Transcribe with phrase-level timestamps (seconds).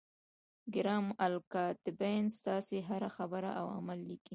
[0.73, 4.29] کرام الکاتبین ستاسو هره خبره او عمل لیکي.